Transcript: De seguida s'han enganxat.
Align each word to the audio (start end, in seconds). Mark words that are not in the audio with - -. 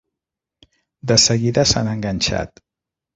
De 1.11 1.17
seguida 1.23 1.65
s'han 1.73 1.91
enganxat. 1.93 2.63